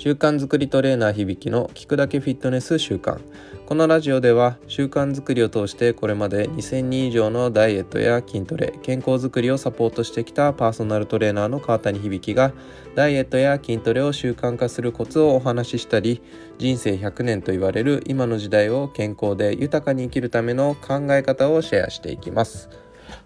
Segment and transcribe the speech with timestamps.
[0.00, 3.20] 習慣作りトレーナー響の聞くだけフィットネス習慣
[3.66, 12.54] このラジオでは習慣づくりを通してこれまで2000人以上のダイエットや筋トレ健康づくりをサポートしてきたパーソナルトレーナーの川谷響が
[12.94, 16.22] ダイエットや筋トレを習慣化するコツをお話ししたり
[16.56, 22.70] 人生100年と言われる今の時代を健康で豊かに生きるための考え方をシェアしていきます。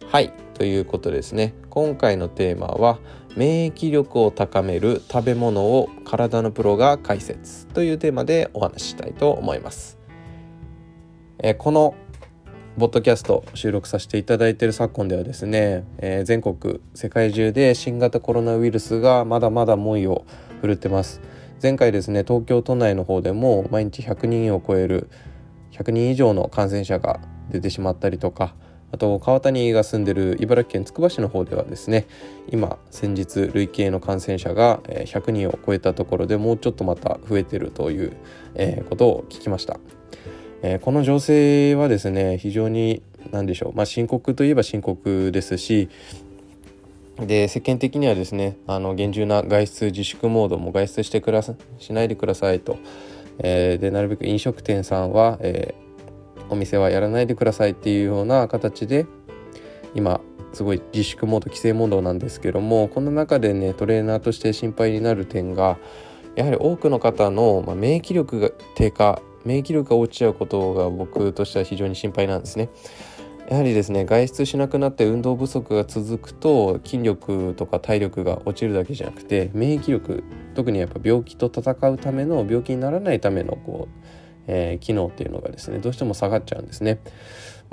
[0.09, 1.54] はいということですね。
[1.70, 2.98] 今回のテーマは
[3.36, 9.98] 免疫力を高める食べ物を体のプロが解説というテーマでお話ししたいと思います。
[11.39, 11.94] え、この
[12.76, 20.25] ボッドキャスト収録させていただいている昨今ではですね、えー、全国世界中で新型コロナウイルスがまだまだ猛威を
[20.61, 21.20] 振るってます
[21.62, 25.08] 前回ですね東京都内の方でも毎日100人を超える
[25.70, 27.20] 100人以上の感染者が
[27.50, 28.56] 出てしまったりとか
[28.94, 32.06] あと川谷が住んでる茨城県つくば市の方ではですね
[32.53, 38.17] 今先日累計の感染者が100人を超えたところでもうちょっとまた増えてるという
[38.89, 39.81] ことを聞きました。
[40.81, 45.91] この情勢はですね非常に何でしょう、まあ、深刻といえば深刻ですし
[47.19, 52.78] で世間的にはですねあの厳重な外出自粛モードも外出してくださしないでくださいと、
[53.41, 55.75] えー、でなるべく飲食店さんは、え
[56.55, 59.06] お店はやらないでくださいっていうような形で
[59.94, 60.20] 今
[60.52, 65.78] すごい自粛モード規制モードなんですけどもこの中でねトレーナーとして心配になる点が
[66.36, 72.70] やはり多くの方の、ま免疫力が低下免疫力が落ちちゃうことが僕としては非常に心配なんですね。
[73.48, 84.03] やはりですね外出しなくなって運動不足が続くと筋力とか体力が落ちるだけじゃなくて免疫力特にやっぱ病気と戦うための病気にならないためのこう
[84.47, 86.98] えー、機能っていうのがですねどうしても下がっちゃうんですね。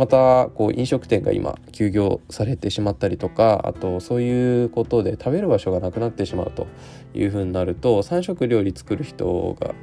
[0.01, 6.65] またこう飲食店が今休業されてしまったりとかあとそういうことで食べる場所がなくなってしまうと
[7.13, 9.75] いうふうになると3食料理作る人が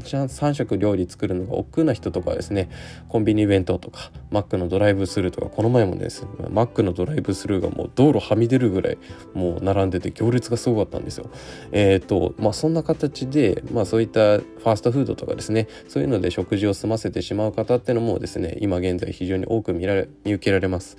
[0.00, 2.70] 3食料理作るのが億劫な人とかですね
[3.08, 8.98] コンビニ弁当とかマックのドライブスルーとかこの前もですねマックのドライブスルーがもう道路はみ出るぐらい
[9.34, 11.30] もう並んでて行列がすごかったんですよ。
[11.72, 20.96] えっ、ー、とまあそんな形でまあそういったファーストフードとかですねそういうので食事を済ませてしまう方っていうのもですね今現在非常に多く見られ見受けられます。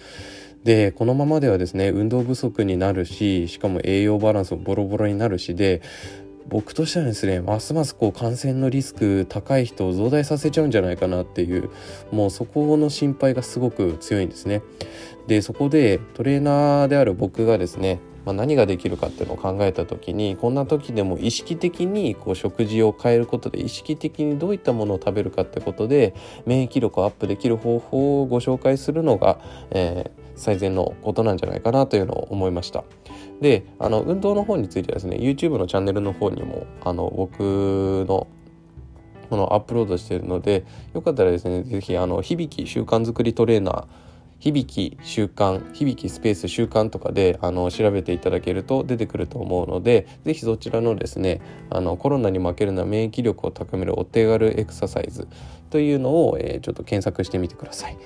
[0.64, 5.82] でこのままではですね運動不足になるししかも栄養バランスもボロボロになるしで
[6.48, 11.70] 僕としてはですねますますこう感染のリスク高い人を増大させちゃうんじゃないかなっていう
[12.12, 14.62] もうそこの心配がすごく強いんですね。
[15.28, 29.40] でそこでトレーナーである僕がですねまあ、何ができるかっていうのを考えた時にこんな時でも意識的にこう食事を変えることで意識的にどういったものを食べるかってことで免疫力をアップできる方法をご紹介するのが、
[29.72, 32.84] えー、最善のことなんじゃないかなというのを思いました。
[33.42, 38.28] であの運動の方についてはですね YouTube のチャンネルの方にもあの僕の
[39.30, 40.64] このアップロードしているので
[40.94, 43.86] よかったらですね是非あの響き習慣づくりトレーナー
[44.44, 51.40] 響き習慣響きスペース習慣とかであの調べていただけると出てくると思うので是非そちらのですね
[51.70, 55.30] あのコロナに負けるな免疫力を高めるお手軽エクササイズ
[55.70, 57.98] というのを、えー、ちょっと検索してみてください。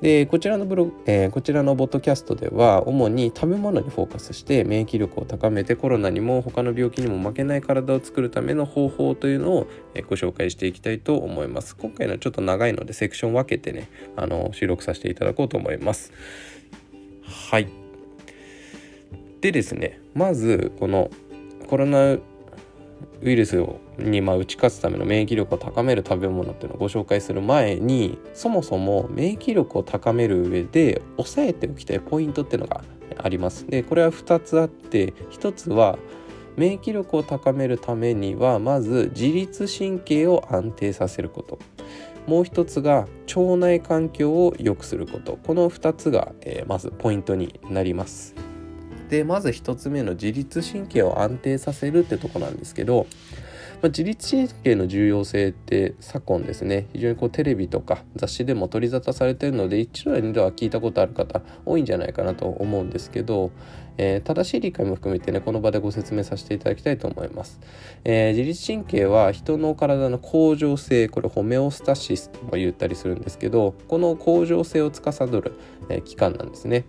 [0.00, 9.66] でこちらのブログ、えー、こちらのボッドキャストでは主に食べ物にフォーカスして免疫力を高めてコロナにも他の病気にも負けない体を作るための方法というのを、
[10.08, 11.76] ご紹介していきたいと思います。
[11.76, 16.12] 今回のちょっと長いのでセクション分けてねあの収録させていただこうと思います。
[17.22, 17.68] はい。
[19.40, 21.10] でですねまずこの
[21.68, 22.18] コロナ
[23.22, 23.62] ウイルス
[23.98, 32.82] にま打ち勝つための免疫力を高める食べ物っていうのをご紹介する前にそもそも免疫力を高める上で押さえておきたいポイントっていうのが
[33.18, 33.66] あります。
[33.66, 35.98] でこれは2つあって1つは
[36.56, 41.58] 免疫力を高めるためにはまず自律神経を安定させること
[42.26, 48.49] もう一つが腸内環境を良くすることこの2つが、え、まずポイントになります。
[49.10, 53.08] でまず1つ目の自律神経を安定させるってとこなんですけど、
[53.82, 63.50] まあ、自律神経の重要性って昨今ですね非常にこうテレビとか雑誌でも取り沙汰されてるので一度や二度は聞いたことある方多いんじゃないかなと思うんですけど、
[63.98, 67.58] えー、正しい理解も含めてねこの場でご説明させていただきたいと思います、
[68.04, 75.52] えー、自律神経は人の体の恒常性これホメオスタシスとも言ったりするんですけどこの恒常性を司る、
[75.88, 76.84] えー、器官なんですね。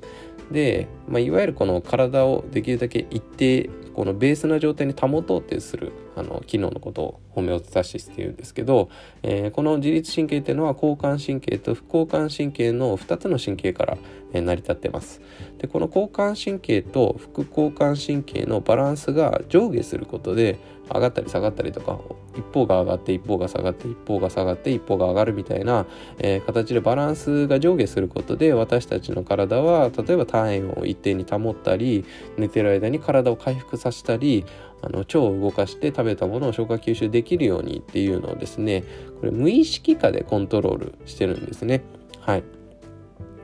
[0.51, 8.89] で、まあ、いわゆるこの体をできるだけ一定このベースな状態に保とうってするあの機能のことをホメオスタシスっていうんですけど、
[9.21, 13.97] えー、この自律神経っていうのは交感神経と副交感神経の2つの神経から、
[14.33, 15.21] えー、成り立ってます。
[15.57, 20.57] でこの交感神経と副交感神経のバランスが上下することで
[20.93, 21.99] 上がったり下がったりとか
[22.35, 25.85] 一方が上がって一方が下がって一方が下がって一方が上がるみたいな、
[26.19, 32.05] えー、形でバランスが上下することで私たちの体は例えば体温を一定に保ったり
[32.37, 34.45] 寝てる間に体を回復させたり
[34.81, 38.83] あの腸を動かして食べたものを消化吸収できるようにっていうのをですね
[39.19, 41.83] これ無意識化でコントロールしてるんですね。
[42.19, 42.43] はい、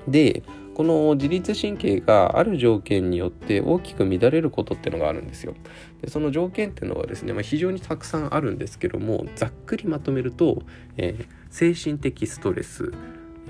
[0.07, 0.43] で
[0.77, 5.55] この自律神経がある条件によって大きく乱れることっていうのがあるんですよ。
[6.01, 10.61] でその条件っていうのはですね、まあ、非常にたくさんあるんですけどもざっくりまとめると、
[10.97, 12.91] えー、精神的ストレス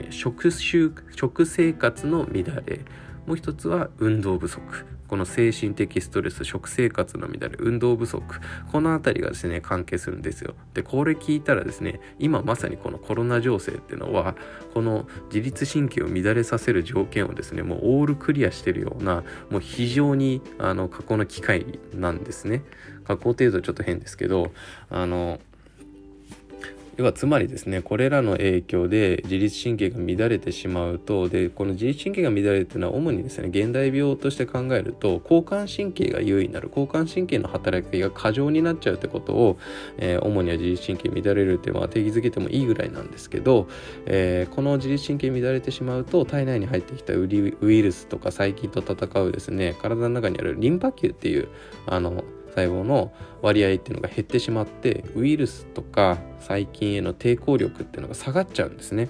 [0.09, 2.81] 食食生活の乱れ
[3.25, 4.85] もう一つは運動不足。
[5.07, 8.39] この精神的ストレス食生活の乱れ運動不足
[8.71, 10.55] この辺りがですね関係するんですよ。
[10.73, 14.35] でこれ聞いたらですね今まさにこのコロナ情勢っていうのは
[14.73, 22.63] この自律神経を乱れさせる条件をですねもうオールクリアしてるようなもう非常にあの過去の機会なんですね。
[23.05, 24.51] 過去程度ちょっと変ですけど
[24.89, 25.39] あの
[26.97, 36.67] 要はつまりですねこれらの影響で自律神経が乱れてしまうとでこの自律神経が乱れるというのは主にですね現代病として考えると交感神経が優位になる。
[36.69, 39.57] 交感神経の働きが過剰になっちゃうってことを、
[39.97, 43.67] えー、主には自律神経乱れるっていうのは定義づけてもいいぐらいなんですけど、
[44.05, 51.49] えー、この自律神経乱れてしまうと体内に入ってきたウイルスとか細菌と戦うですね体の中にあるリンパ球っていう
[51.85, 52.23] あの
[52.57, 53.13] 細胞の
[53.43, 59.09] 割合っていうのが減ってしまってウイルスとか細菌への抵抗力っていうのが下がっちゃうんですね。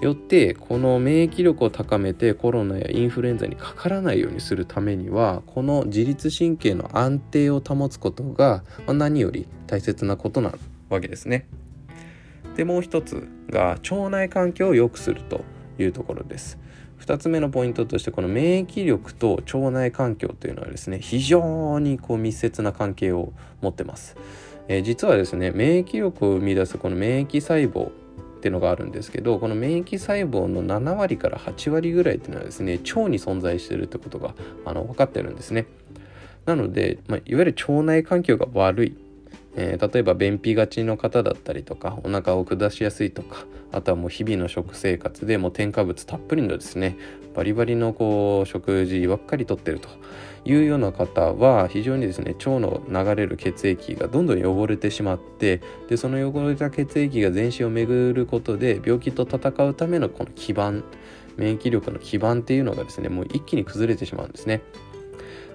[0.00, 10.54] よってこの免疫力を高めてコロナやインフルエンザにかからないようにするためにはこの自律神経の安定を保つことが何より大切なことな
[10.88, 11.46] わけですね。
[12.56, 15.44] でもう一つが腸内環境を良くすると
[15.78, 16.58] いうところです。
[17.02, 24.16] 2つ目のポイントとしてこの免疫力と腸内環境というのはですね非常にこう密接な関係を持ってます、
[24.68, 27.90] えー、実はですね免疫力を生み出すこの免疫細胞っ
[28.40, 34.34] ていうのがあるんですけどこの免疫細胞の7割から8割ぐらいっていうのはですね腸に存在してるってことが
[34.64, 35.66] あの分かってるんですね。
[36.44, 38.96] なので、まあ、いわゆる腸内環境が悪い。
[39.54, 46.96] えー、例えば便秘がちの方だったりとかお腹を下しやすいとかあとはもう日々の食生活でも添加物たっぷりのですね
[47.34, 49.88] バリバリのこう食事ばっかりとってると
[50.44, 60.84] いうような方は非常にですね腸の流れる血液がどんどん汚れてしまってでその汚れた血液が全身を巡ることで病気と戦うためのこの基盤
[61.36, 64.62] 免疫力の基盤っていうのがですねもう一気に崩れてしまうんですね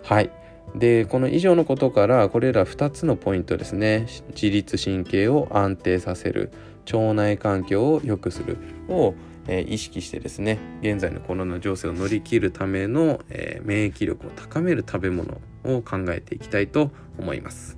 [0.03, 0.46] はい。
[0.75, 4.05] でこの以上のことからこれら2つのポイントですね。
[4.29, 6.51] 自律神経を安定させる。
[6.93, 8.57] 腸内環境を良くする。
[8.87, 9.13] を、
[9.47, 17.76] えー、意識してですね現在のコロナ情勢を乗り切るための、えー、免疫力を高める食べ物を考えていきたいと思います。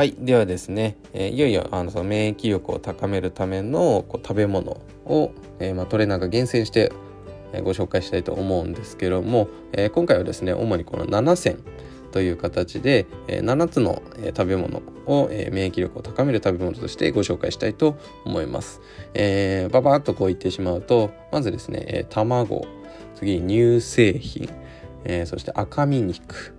[0.00, 0.14] はい。
[0.18, 6.90] ではですね、えー、いよいよあのその免疫力を高めるためのこう食べ物を、えー、まあ、トレーナーが厳選して、
[7.52, 11.58] えご紹介したいと思うんですけども、え今回はですね、主にこの7選
[12.12, 18.80] という形で、え7つの、え食べ物を、え免疫力を高める食べ物としてご紹介したいと思います。
[19.12, 22.66] えー、ババッとこう言ってしまうと、まずですね、え卵、
[23.16, 24.48] 次乳製品、
[25.04, 26.54] えそして赤身肉、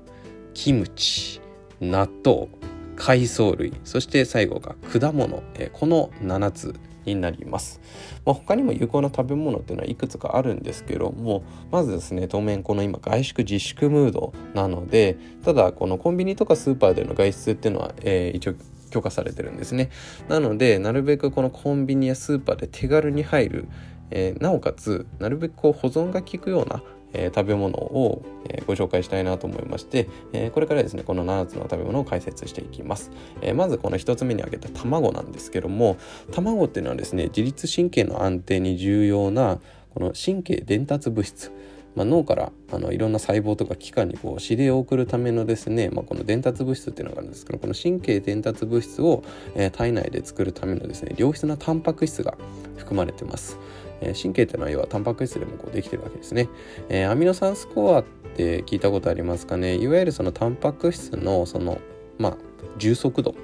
[0.54, 1.42] キムチ、
[1.80, 2.50] 納豆、
[2.96, 7.82] 海藻類そして最後が果物、えこの7つになります、
[8.26, 18.54] まあ、他にも有効な食べ物っていうのはいくつかあるんですけどもまずですね当面この今外食自粛ムードなのでただこのコンビニとかスーパーでの外出っていうのは、えー、一応
[18.92, 19.90] 許可されてるんですね。
[20.28, 23.68] なのでなるべくこのコンビニやスーパーで手軽に入る
[24.12, 26.84] えー、なおかつなるべくこう保存が効くような
[27.14, 35.98] えー、食べ物を、えー、ご紹介したいなと思いまして、えー、これからですねこの7つの食べ物を解説していきます、えまずこの1つ目に挙げた卵なんですけども
[36.32, 39.60] 卵っていうのはですね自律神経の安定に重要な
[39.94, 41.52] この神経伝達物質
[41.96, 49.24] まあ、脳からあのいろんな細胞とか器官にこう指令を送るためのですね、まあ、この伝達物質っていうのがあるんですけどこの神経伝達物質を、
[49.56, 52.38] えー、体内で作るためのですね良質なタンパク質が
[52.78, 53.58] 含まれてます。
[54.02, 56.50] え神経っていうのは要はタンパク質でもこうできてるわけですね、
[56.90, 58.04] えー、アミノ酸スコアっ
[58.36, 59.76] て聞いたことありますかね？
[59.76, 61.80] いわゆるそのタンパク質のその
[62.18, 62.38] まあ
[62.78, 63.36] 充足度。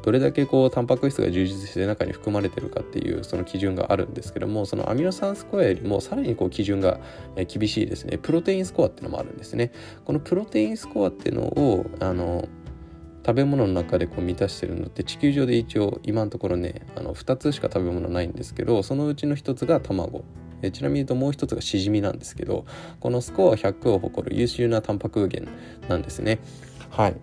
[0.00, 6.98] どれだけこうタンパク質が充実して中に含まれてるかっていうその基準があるんですけどもそのアミノ酸スコアよりもさらにこう基準が
[7.46, 8.16] 厳しいですね。
[8.16, 9.72] プロテインスコアっていうのもあるんですね。
[10.06, 12.48] このプロテインスコアっていうのをあの
[13.28, 20.24] 食べ物の中でこう満たしてるのって地球上で一応今のところねあの2つしか食べ物ないんですけどそのうちの1つが卵。
[20.62, 22.64] えちなみに言うともう1つがシジミなんですけど
[22.98, 25.46] このスコア100を誇る優秀なタンパク源
[25.88, 26.40] なんですね。
[26.90, 27.16] はい。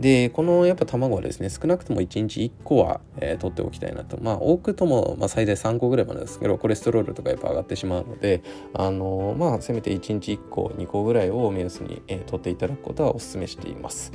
[0.00, 4.18] でこのやっぱ卵はですね少なくとも1日1個は、えー、取っておきたいなと。
[4.20, 8.42] まあ多くとも、まあ、最大3個ぐらいまでですけどコレステロールとかやっぱ上がってしまうので
[8.74, 14.12] あのー、まあせめて1日1個2個ぐらいを目安に、えー、取っていただくことはお勧めしています。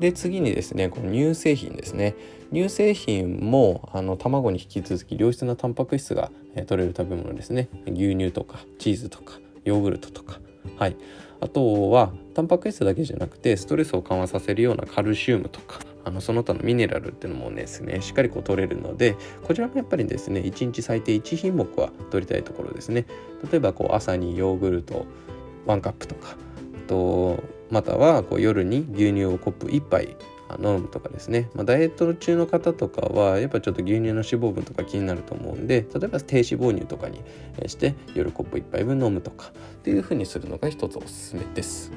[0.00, 2.14] で次にですねこの乳製品ですね。
[2.52, 7.68] 乳製品もあの卵に引き続き良質なタンパク質が、えー、取れる食べ物ですね。
[7.86, 10.40] 牛乳とかチーズとかヨーグルトとか
[10.76, 10.96] はい。
[11.42, 23.06] あとはタンパク質だけじゃなくてストレスを緩和させるようなカルシウムとかあのその他のミネラルっていうのもですねしっかりこう取れるのでこちらもやっぱりですね1日最低1品目は取りたいところですね。
[23.50, 25.04] 例えばこう朝にヨーグルト
[25.66, 26.36] 1カップとか
[26.84, 30.16] あとまたはこう夜に牛乳をコップ1杯
[30.58, 37.20] 飲むとかですね、まあ、ダイエット中の方とかはやっぱちょっと牛乳の脂肪分とか気になると思うんで例えば低脂肪乳とかに
[37.66, 41.92] して夜コップ1杯分飲むとかっていう風にするのが一つおすすめです。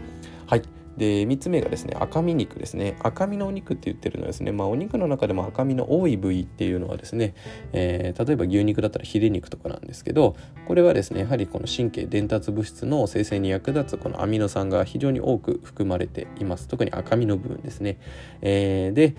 [0.47, 2.97] はいで3つ目がですね赤身肉ですね。
[3.01, 7.35] 赤身のお肉って言ってるのはですねまあお肉の中でも赤身の多い部位っていうのはですね、
[7.73, 10.35] えー、例えば牛肉だったらヒレ肉とかなんですけど
[10.67, 16.67] これはですねやはりこの神経伝達物質の生成に役立つこのアミノ酸が非常に多く含まれています。
[16.67, 17.97] 特に赤身の部分ですね、
[18.41, 19.15] えー、で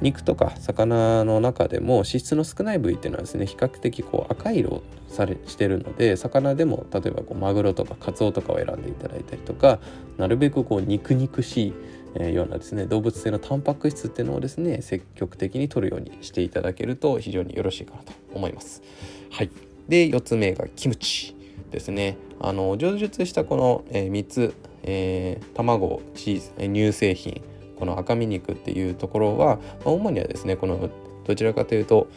[0.00, 9.78] 肉とか魚の中でも脂質の少ない部位っていうのはですね比較的こう赤い色されしてるので魚でも例えばこうマグロとかカツオとかを選んでいただいたりとか
[10.18, 11.74] なるべくこう肉肉しい
[12.16, 18.82] えようなですね動物性のタンパク質っていうのをですね積極的に摂るようにしていただけると非常によろしいかなと思います。
[19.30, 19.50] はい、
[19.88, 21.36] で4つ目がキムチ
[21.70, 22.16] ですね。
[22.40, 27.42] あの上述したこの、えー、3つ、えー、卵チーズ乳製品
[27.78, 30.88] この赤身肉っていうところは、まあ、主にはですねこの
[31.24, 32.08] どちらかというと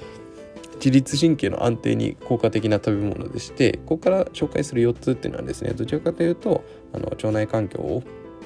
[0.76, 8.04] 自律神経の安定に効果的な食べ物でしてここから紹介する4つっていうのはですねどちらかというとあの腸内環境を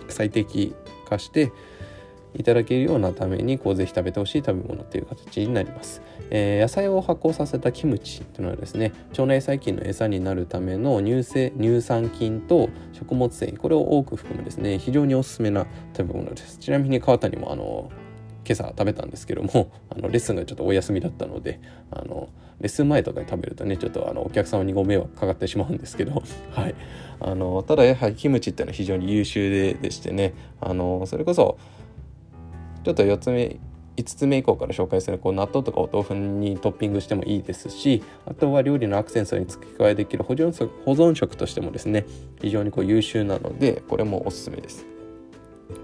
[0.07, 0.73] 最適
[1.09, 1.51] 化して
[2.33, 16.57] いただけるようなためにこうぜひ食べてほしい食べ物っていう形になります、えー、野菜を発酵させたキムチっていうのはですね腸内細菌の餌になるための乳性乳酸菌と食物繊維これを多く含むですね非常におすすめな食べ物です。
[16.57, 17.91] ちなみに川谷もあの
[18.47, 21.59] 今朝食べたんですけども あのレッスンがちょっとお休みだったので
[21.91, 26.75] あのレッスン前とかに食べるとねちょっとあのお客様にご迷惑かかってしまうんですけど、 はい、
[27.19, 31.57] あのただやはりキムチっていうのは非常に優秀ででしてねあのそれこそ
[32.83, 33.57] ちょっと4つ目
[34.01, 42.05] 5つ目以降から紹介するこう納豆とかお豆腐にトッピングしてもいいですしあとは料理のアクセントに付け加えできる保存食保存食としてもですね
[42.41, 44.85] 非常にこう優秀なのでこれもおすすめです。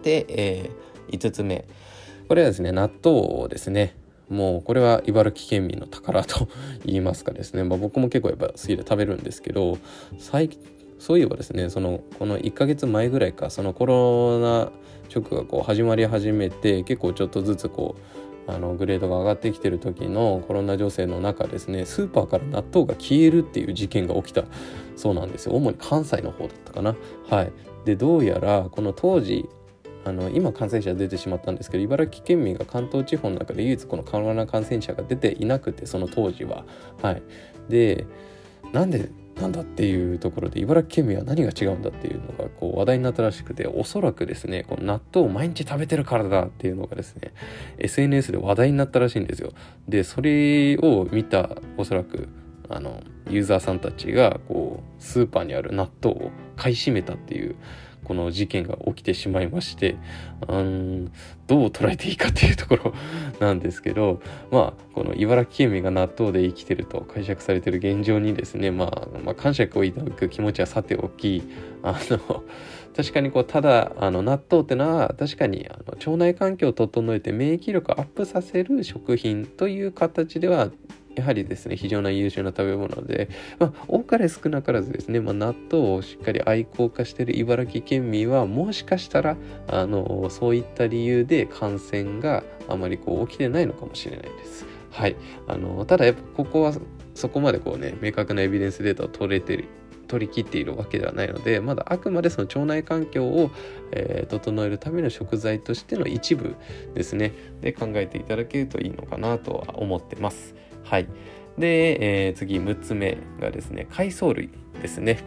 [0.04, 1.66] で、えー、5つ目
[2.28, 3.96] これはですね納豆をですね
[4.30, 6.50] もうこれは茨城県民の宝と
[6.86, 9.78] 言いますかですね、まあ、僕も結構やっぱ好きで食べるんですけど
[10.20, 10.50] 最
[11.00, 14.72] そういえばですねそのこの1ヶ月前ぐらいかそのコロナ
[15.14, 17.96] 直がこう始まり始めて結構ちょっとずつこ
[18.48, 24.46] うあのグレードが上がってきてる時のコロナ情勢の中ですねスーパーから納豆が消えるっていう事件が起きた。
[24.96, 25.54] そうなんですよ。
[25.54, 26.96] 主に関西の方だったかな。
[27.30, 27.52] はい。
[27.86, 29.48] でどうやらこの当時
[30.06, 36.64] あの今感染者出てしまったんですけど茨城県民が関東地方の中で唯一このコロナ感染者が出ていなくてその当時は。
[37.02, 37.22] はい。
[37.68, 38.08] で
[38.72, 47.34] なんでなんだっていうところで茨城県民は何が違うんだっていうのがこう話題になったらしくておそらくですねこの納豆を毎日食べてるからだっていうのがですね
[47.77, 49.53] SNS で話題になったらしいんですよ。
[49.88, 52.27] でそれを見たおそらく
[52.70, 57.56] あのユーザーさんたちがこうスーパーにある納豆を買い占めたっていう
[58.08, 59.98] この事件が起きてしまいまして
[60.48, 61.12] うん
[61.46, 62.94] どう捉えていいかっていうところ
[63.42, 71.44] なんですけど まあこの茨城県民が納豆で生きてると解釈されてる現状にですね、まあ、まあ感触を抱く気持ちはさておき
[71.84, 72.44] あの
[72.96, 80.72] 確かにこうただあの納豆ってのは確かにあの腸内環境を整えて免疫力をアップさせる食品という形では
[81.18, 89.36] やはりですね非常な優秀な食べ物で、まあ、多かれ少なからずですね、まあ、納豆をしっかり愛好化している茨城県民はもしかしたら
[89.68, 94.66] あのそういった理由で感染があまりこう起きてないのかもしれないです。
[94.92, 95.16] はい、
[95.48, 96.74] あのただやっぱここは
[97.14, 99.66] そこまでこうね明確なエビデンスデータを取れてる
[100.08, 103.52] 取り切っているわけではないのでまだあくまでその腸内環境を、
[103.92, 106.56] えー、整えるための食材としての一部
[106.94, 110.56] ですねで考えていただけるといいのかなとは思ってます。
[110.89, 111.08] はい。
[111.58, 114.50] で、えー、次6つ目がですね海藻類
[114.82, 115.20] ですね。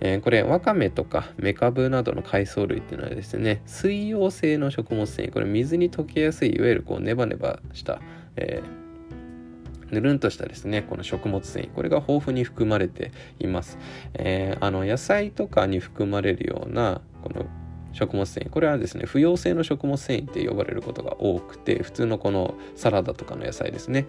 [0.00, 5.32] えー、これわかめとかメカブなどの海藻類っていうのはですね水溶性の食物繊維。
[5.32, 8.00] これ水に溶けやすいいわゆるこうネバネバした、
[8.36, 11.72] えー、ぬるんとしたですねこの食物繊維。
[11.72, 13.10] これが豊富に含まれて
[13.40, 13.78] います、
[14.14, 17.46] えー、あの野菜とかに含まれるようなこの
[17.92, 18.50] 食物繊維。
[18.50, 24.06] これはですね不溶性の食物繊維って呼ばれることが多くて普通のこのサラダとかの野菜ですね。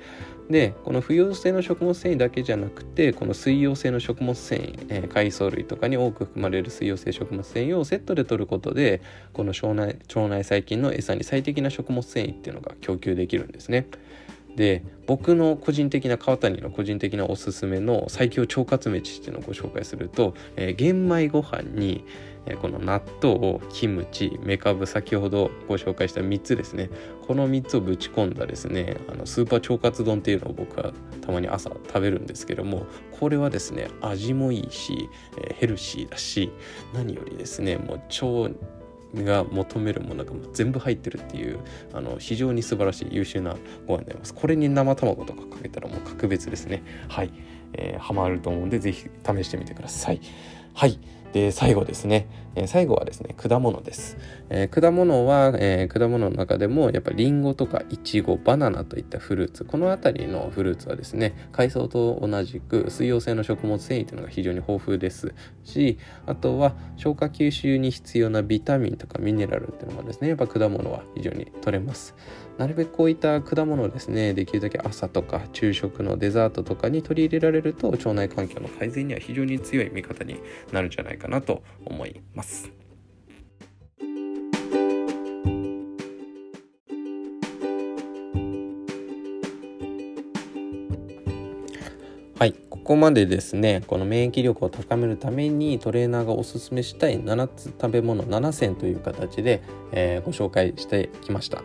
[0.50, 9.01] でこの不溶性の食物繊維だけじゃなくてこの水溶性の食物繊維、えー、海藻類とかに多く含まれる水溶性食物繊維をセットで摂ることで
[9.33, 13.88] この腸内腸内細菌の餌に最適な食物繊維っていうのが供給できるんですね。
[14.55, 22.03] で僕の個人的な川谷の個人的なおすすめの最強腸活飯っていうのをご紹介すると、えー、玄米ご飯に、
[22.46, 26.89] えこの納豆キムチメカブ先ほどご紹介した3つですね。
[27.27, 32.88] この3つをぶち込んだですねあのスーパー腸活丼っていうのを僕はたまに朝食べるんですけども
[33.19, 36.51] これはですね味もいいし、えヘルシーだし
[36.93, 38.55] 何よりですねもう腸
[39.15, 41.60] が求めるものが全部入ってるっていう
[41.93, 43.55] あの非常に素晴らしい優秀な
[43.88, 44.34] ご飯になります。
[44.34, 46.84] これに生卵とかかけたらもう格別ですね。
[47.08, 47.31] はい、
[47.74, 50.22] えー、ハマると思うんで是非試してみてください。
[50.74, 51.00] はい。
[51.31, 52.27] で最後ですね、
[52.63, 54.17] え、最後はですね果物です、
[54.49, 65.33] えー、果物は、えー、果物の中でもやっぱりりんごとかいちごバナナといったフルーツこの辺りのフルーツはですね海藻と同じく水溶性の食物繊維というのが非常に豊富です。
[65.63, 72.15] しあとは消化吸収に必要なビタミンとかミネラルっていうのもですねやっぱ果物は非常に取れます。
[72.57, 80.39] なるべくこういった果物をですねできるだけ朝とか昼食のデザートとかに取り入れられると腸内環境の改善には非常に強い味方に
[80.71, 82.49] なるんじゃないかなと思います。
[92.39, 101.62] はい、ここまでですねこの免疫力を高めるためにトレーナーがおすすめしたい7つ食べ物7選という形で、えー、ご紹介してきました。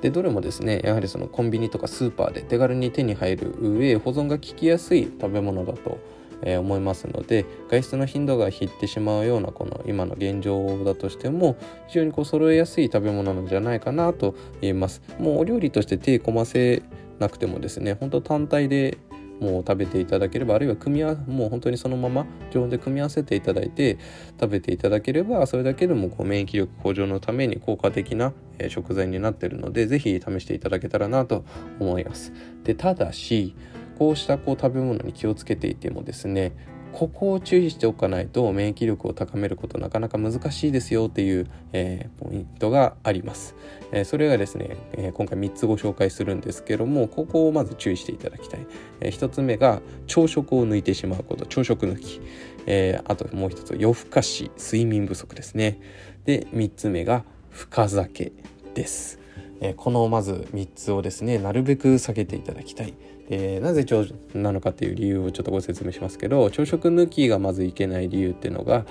[0.00, 5.98] でどれもですねやはりそのコンビニとかスーパーで手軽に手に入る上保存が効きやすい食べ物だと
[6.44, 11.56] え思いますので外出の頻度が減ってしまうようなこの今の現状だとしても
[11.88, 16.82] 非常にこう揃えやすい食べ物なんじゃないかなと言えますもうお料理として手込ませ
[17.18, 18.98] なくてもですね本当単体で
[19.40, 23.98] もう食べていただければあるいは組み合わもう本当にそのまま常温で組み合わせていただいて
[24.40, 28.32] 食べていただければそれだけでもこう免疫力向上のために効果的な
[28.68, 31.44] 食材になっているので是非試していただけたらなと
[31.80, 32.32] 思います。
[32.62, 33.54] でただし
[33.98, 36.52] こうしたこう食べ物に気をつけていてもですね
[36.94, 43.56] ここを注意しておかないと免疫力を高めることなかなか難しいですよっていう、えー、ポイントがあります、
[43.90, 48.66] えー、それがですね、えー、今回3つご紹介するんですけどもここをまず注意していただきたい、
[49.00, 52.20] え1つ目が朝食を抜いてしまうこと朝食抜き、
[52.66, 55.80] えあともう1つ夜更かし睡眠不足ですね。
[56.26, 58.32] で3つ目が深酒
[58.74, 59.23] です。
[59.60, 62.94] えこのまず3つをですねなるべく避けていただきたい。
[63.30, 68.84] え、なぜ朝なのかっていう理由をちょっとご説明しますけど朝食抜きがまずいけない理由っていうのが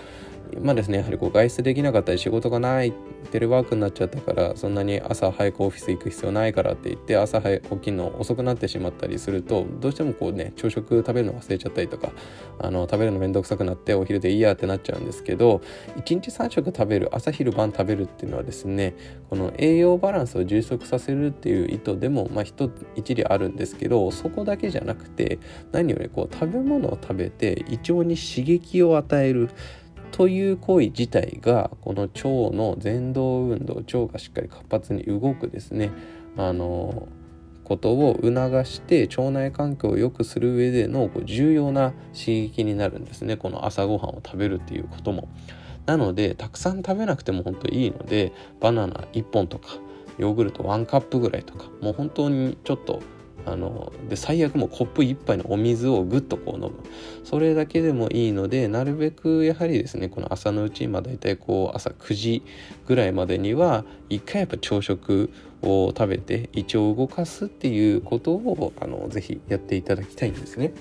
[0.61, 2.93] まあですねやはりこう外出できなかったり仕事がない
[3.31, 12.11] テレワークになっちゃったからそんなに朝早くオフィス行く必要ないからって言って朝早起きるの遅くなってしまったりするとどうしてもこうね朝食食べるの忘れちゃったりとか
[12.59, 15.61] あの食べるのめんどくさくなってお昼でいいやってなっちゃうんですけど
[15.95, 18.95] 1日3食食べる朝昼晩食べるっていうのはですね
[19.29, 25.39] この栄養バランスを充足させるっていう意図でもまあ一一理あるんですけどそこだけじゃなくて
[25.71, 29.49] 何よりこう食べ物を食べて胃腸に刺激を与える。
[30.13, 35.91] という行為自体がこの腸の前動運動腸がしっかり活発に動くですね
[36.37, 37.07] あの
[37.63, 38.33] ことを促
[38.65, 45.27] して腸内環境を良くする上での重要な刺激になるんですねこの朝ごはんを食べるっていうことも。
[45.85, 49.67] なのでたくさん食べなくても本当いいのでバナナ1本とか
[50.17, 53.01] ヨーグルト1カップぐらいとかもう本当にちょっと
[53.45, 56.73] あので最悪もコップ1杯のお水をぐっとこう飲む
[57.23, 62.43] それだけでもいいのでなるべくやはりですねこの朝のうちまあ大体こう朝9時
[62.87, 65.29] ぐらいまでには一回やっぱ朝食
[65.61, 70.73] を食べて胃腸を動かすっていうことをあのぜひやっていただきたいんですね。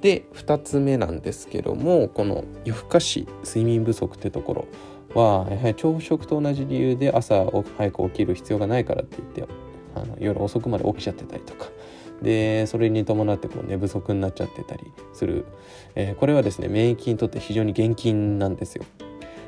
[0.00, 4.66] で2つ目なんですけどもこの夜更かし睡眠不足ってとこ
[5.14, 7.46] ろはやはり朝食と同じ理由で朝
[7.78, 9.54] 早く起きる必要がないからって言って
[9.94, 11.66] あの夜遅くまで起きちゃってたりとか
[12.22, 15.46] でそれに伴ってこう寝不足になっちゃってたりする、
[15.94, 18.84] えー、これはですね免疫にとって非常に厳禁なんですよ。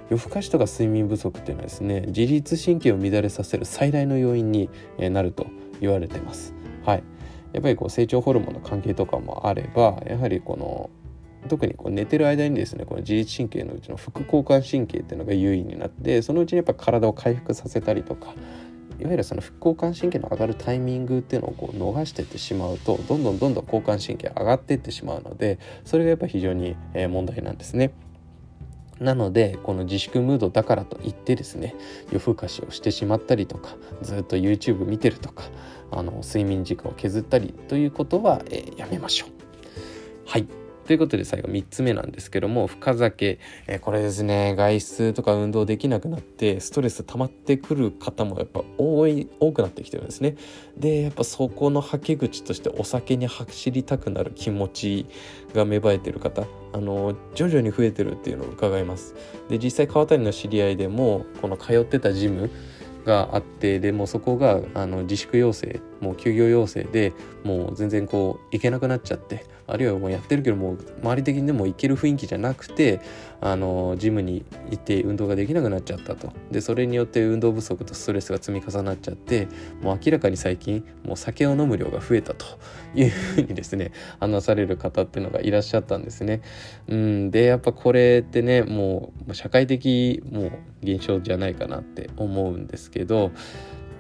[0.09, 5.47] 夜更かしとか睡眠不足っていうのはですね自律神経を乱れさせる最大の要因になると
[5.81, 6.55] 言われてます。
[6.85, 7.03] はい、
[7.53, 10.91] やっぱりこう成長ホルモンの関係とかもあればやはりこの
[11.49, 18.35] 特にこう寝てる間にですねこの自律神経のうちの副交感神経っていうのが優位になってそのうちにやっぱ体を回復させたりとか
[19.01, 26.77] いわゆるその副交感神経の上がるタイミングっていうのをこう逃してってしまうとどんどんどんどん交感神経上がっていってしまうのでそれがやっぱ非常に
[27.09, 27.93] 問題なんですね。
[28.99, 31.75] なのでこの自粛ムードだからといってですね
[32.11, 35.45] 夜更かしをしてしまったりとかずっと YouTube 見てるとか
[35.91, 39.31] あの睡眠時間を削ったりということは、えー、やめましょう。
[40.25, 50.37] はいということで最後3つ目なんですけども深酒、えー、これですね外出とか運動できなくなってストレス溜まってくる方もやっぱ多い多くなってきてるんですね。
[50.77, 55.07] でやっぱそこのはけ口としてお酒に走りたくなる気持ち
[55.55, 59.15] が芽生えてる方あの徐々に増えてるっていうのを伺います。
[59.49, 62.51] で実際川谷の知り合いでもこの通ってたジム
[63.05, 67.13] があってでもそこがあの自粛要請もう休業要請で
[67.45, 73.01] もう全然こう行けなくなっちゃってあるいはもうやってるけどもう周り的にでも行ける雰囲気じゃなくて
[73.41, 79.49] あのジムに行って運動ができなくなっちゃったとでそれによって運動不足とストレスが積み重なっちゃって
[79.83, 82.47] もう明らかに最近もう酒を飲む量が増えたと
[82.95, 86.41] いうふうにですね話される方っていうのがいらっしゃったんですね。
[86.89, 90.51] うん、でやっぱこれってねもう社会的もう
[90.83, 93.33] 現象じゃないかなって思うんですけど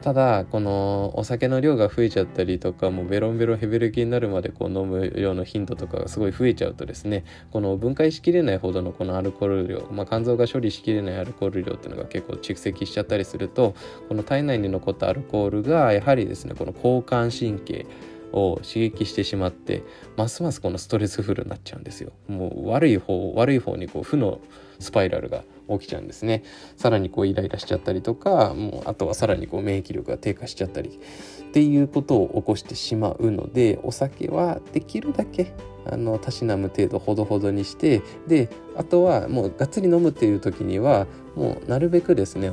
[0.07, 13.75] ただこのお酒の量が増えちゃったりとかもうベロンベロンヘベレキになるまでこう飲む量の頻度とかがすごい増えちゃうとですねこの分解しきれないほどのこのアルコール量、まあ、肝臓が処理しきれないアルコール量っていうのが結構蓄積しちゃったりすると
[14.09, 17.85] この体内に残ったアルコールがやはりですねこの交感神経
[18.31, 19.83] を刺激してしまって
[20.16, 22.12] ますますこのストレスフルになっちゃうんですよ。
[22.29, 24.40] もう悪い方悪い方にこう負の
[24.79, 26.45] スパイラルが起きちゃうんですね。
[26.77, 31.01] さらにこうイライラしちゃったりとかもうあとはさらにこう免疫力が低下しちゃったり。
[31.47, 35.55] っていうことを起こしてしまうのでお酒はできるだけ
[35.87, 42.53] あのたしなむ程度ほどほどにしてであとはもうがっつり飲むっていう時にはもうなるべくですね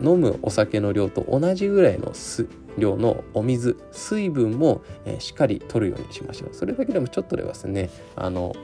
[0.00, 2.12] 飲むお酒の量と同じぐらいの
[2.78, 6.54] 量のお水水分も、えー、しっかり取るようにしましょう。
[6.54, 8.54] それだけでもちょっとではですねあの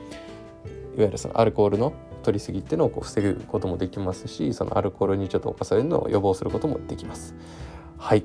[0.95, 7.35] いわゆるそのアルコールの取りすぎっていうのをこう防ぐこともできますしそのアルコールにちょっと侵されるのを予防することもできます。
[7.97, 8.23] はい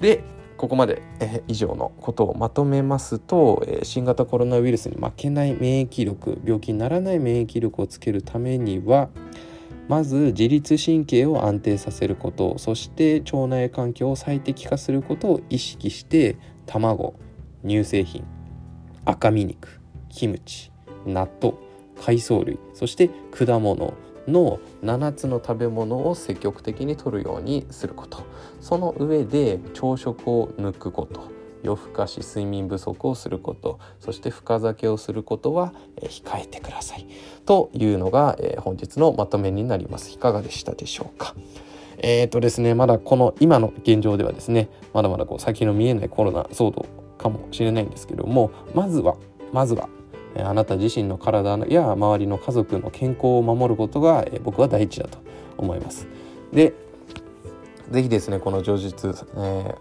[0.00, 0.22] で
[0.56, 9.10] ここまで、え以上のことをまとめますと、え新型コロナウイルスに負けない免疫力病気にならない免疫力をつけるためには
[9.88, 17.14] まず自律神経を安定させることそして腸内環境を最適化することを意識して卵
[17.66, 18.24] 乳製品
[19.04, 20.72] 赤身肉キムチ
[21.06, 21.54] 納豆
[22.00, 23.94] 海藻類そして果物
[24.28, 28.24] の7つの食べ物を積極的に摂るようにすること。
[28.60, 31.30] その上で朝食を抜くこと。
[31.62, 33.78] 夜更かし睡眠不足をすること。
[34.00, 37.06] そして深酒をすることは控えてください。
[37.44, 40.12] というのが本日のまとめになります。
[40.12, 41.34] いかがでしたでしょうか。
[41.98, 49.16] えーとですねまだこの今の現状ではですねまだまだこう先の見えないコロナ騒動かもしれないんですけどもまずは
[49.52, 49.88] まずは
[50.44, 55.18] あなた自身の体や周りの家族の健康を守ることが僕は第一だと
[55.56, 56.06] 思います。
[56.52, 56.74] で
[57.90, 59.76] 是非ですねこの上述、えー、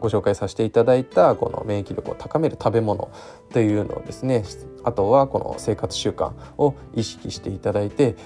[0.00, 3.10] ご紹介させていただいたこの免疫力を高める食べ物
[3.52, 4.44] というのをですね
[4.84, 8.16] あとはこの生活習慣を意識していただいて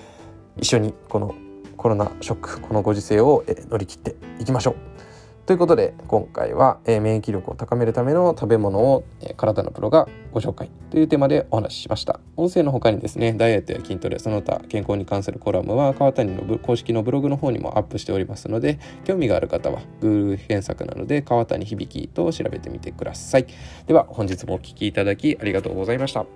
[0.56, 1.34] 一緒にこの
[1.76, 5.05] コロナショックこのご時世を乗り切っていきましょう。
[5.46, 12.18] ということで今回は、え、免疫力を高めるための食べ物を、え、体のプロがご紹介というテーマでお話ししました。
[12.36, 23.46] 音声の他にですねダイエットや筋トレその他健康に関するコラムは川谷の公式のブログの方にもアップしておりますので興味がある方は Google 検索なので川谷響と調べてみてください。
[23.86, 26.26] では本日もお聴きいただきありがとうございました。